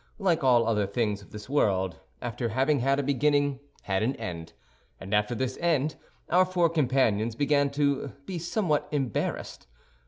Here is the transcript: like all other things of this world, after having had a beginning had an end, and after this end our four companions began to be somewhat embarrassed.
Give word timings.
like 0.17 0.43
all 0.43 0.65
other 0.65 0.87
things 0.87 1.21
of 1.21 1.29
this 1.29 1.47
world, 1.47 1.99
after 2.23 2.49
having 2.49 2.79
had 2.79 2.99
a 2.99 3.03
beginning 3.03 3.59
had 3.83 4.01
an 4.01 4.15
end, 4.15 4.51
and 4.99 5.13
after 5.13 5.35
this 5.35 5.59
end 5.61 5.95
our 6.31 6.43
four 6.43 6.71
companions 6.71 7.35
began 7.35 7.69
to 7.69 8.07
be 8.25 8.39
somewhat 8.39 8.87
embarrassed. 8.91 9.67